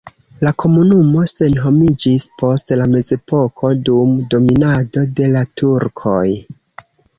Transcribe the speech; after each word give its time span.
La 0.45 0.51
komunumo 0.61 1.25
senhomiĝis 1.31 2.25
post 2.43 2.73
la 2.81 2.89
mezepoko 2.95 3.71
dum 3.91 4.17
dominado 4.35 5.07
de 5.21 5.31
la 5.37 5.47
turkoj. 5.63 6.27